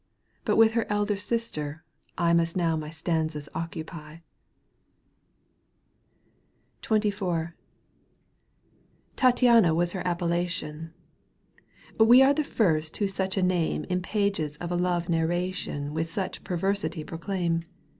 [0.45, 1.83] But with her elder sister
[2.17, 4.21] I / Must now my stanzas occu^T^.
[6.79, 7.53] / XXIV.
[9.15, 10.91] Tattiana was her appellation.
[11.99, 15.07] ^ We are the first who such a name \ In pages of a love
[15.07, 17.65] narration With such perversity proclaim.